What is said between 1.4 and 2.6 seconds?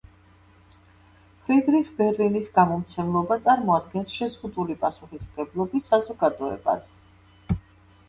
ფრიდრიხ ბერლინის